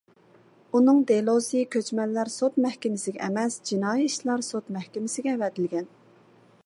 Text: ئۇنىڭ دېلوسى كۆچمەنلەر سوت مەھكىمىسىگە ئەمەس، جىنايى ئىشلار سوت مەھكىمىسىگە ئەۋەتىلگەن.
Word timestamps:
ئۇنىڭ 0.77 1.01
دېلوسى 1.11 1.61
كۆچمەنلەر 1.75 2.31
سوت 2.37 2.57
مەھكىمىسىگە 2.65 3.23
ئەمەس، 3.27 3.59
جىنايى 3.71 4.09
ئىشلار 4.09 4.47
سوت 4.49 4.75
مەھكىمىسىگە 4.79 5.35
ئەۋەتىلگەن. 5.37 5.89